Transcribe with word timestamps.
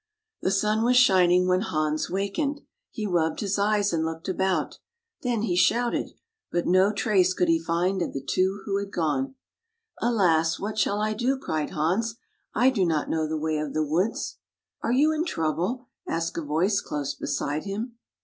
The 0.41 0.49
sun 0.49 0.83
was 0.83 0.97
shining 0.97 1.47
when 1.47 1.61
Hans 1.61 2.09
wakened. 2.09 2.61
He 2.89 3.05
rubbed 3.05 3.41
his 3.41 3.59
eyes 3.59 3.93
and 3.93 4.03
looked 4.03 4.27
about. 4.27 4.79
Then 5.21 5.43
he 5.43 5.55
shouted. 5.55 6.13
But 6.51 6.65
no 6.65 6.91
trace 6.91 7.35
could 7.35 7.49
he 7.49 7.59
find 7.59 8.01
of 8.01 8.11
the 8.11 8.25
two 8.27 8.63
who 8.65 8.79
had 8.79 8.91
gone. 8.91 9.05
[90] 9.21 9.27
THE 9.27 9.29
TORTOISE 9.29 9.97
SHELL 9.99 10.09
CAT" 10.09 10.15
Alas, 10.33 10.59
what 10.59 10.77
shall 10.79 11.01
I 11.01 11.13
do,*' 11.13 11.37
cried 11.37 11.69
Hans." 11.69 12.15
I 12.65 12.71
do 12.71 12.83
not 12.83 13.11
know 13.11 13.27
the 13.27 13.37
way 13.37 13.59
of 13.59 13.75
the 13.75 13.85
woods."" 13.85 14.37
Are 14.83 14.91
you 14.91 15.11
in 15.11 15.23
trouble?" 15.23 15.85
asked 16.07 16.35
a 16.35 16.41
voice 16.41 16.81
close 16.81 17.13
beside 17.13 17.65
him. 17.65 17.99